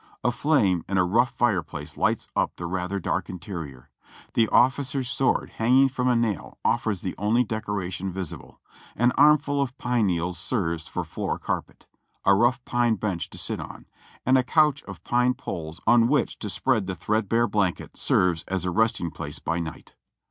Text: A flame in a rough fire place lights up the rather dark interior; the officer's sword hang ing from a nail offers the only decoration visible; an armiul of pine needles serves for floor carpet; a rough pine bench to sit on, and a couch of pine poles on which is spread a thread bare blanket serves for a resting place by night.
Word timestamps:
A 0.23 0.31
flame 0.31 0.83
in 0.89 0.97
a 0.97 1.05
rough 1.05 1.29
fire 1.29 1.61
place 1.61 1.95
lights 1.95 2.27
up 2.35 2.55
the 2.55 2.65
rather 2.65 2.99
dark 2.99 3.29
interior; 3.29 3.91
the 4.33 4.47
officer's 4.49 5.07
sword 5.07 5.51
hang 5.57 5.77
ing 5.81 5.89
from 5.89 6.07
a 6.07 6.15
nail 6.15 6.57
offers 6.65 7.01
the 7.01 7.13
only 7.19 7.43
decoration 7.43 8.11
visible; 8.11 8.59
an 8.95 9.11
armiul 9.15 9.61
of 9.61 9.77
pine 9.77 10.07
needles 10.07 10.39
serves 10.39 10.87
for 10.87 11.03
floor 11.03 11.37
carpet; 11.37 11.85
a 12.25 12.33
rough 12.33 12.65
pine 12.65 12.95
bench 12.95 13.29
to 13.29 13.37
sit 13.37 13.59
on, 13.59 13.85
and 14.25 14.39
a 14.39 14.43
couch 14.43 14.81
of 14.85 15.03
pine 15.03 15.35
poles 15.35 15.79
on 15.85 16.07
which 16.07 16.35
is 16.43 16.51
spread 16.51 16.89
a 16.89 16.95
thread 16.95 17.29
bare 17.29 17.45
blanket 17.45 17.95
serves 17.95 18.41
for 18.49 18.67
a 18.67 18.71
resting 18.71 19.11
place 19.11 19.37
by 19.37 19.59
night. 19.59 19.93